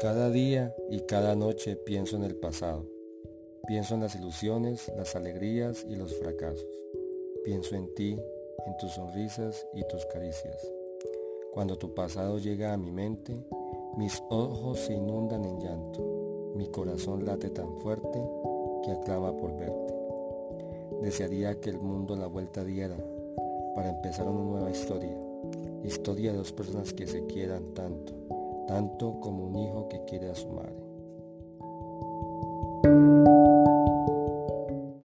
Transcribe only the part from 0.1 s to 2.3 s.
día y cada noche pienso en